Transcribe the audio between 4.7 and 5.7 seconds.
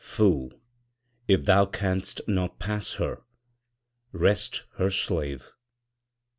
her slave!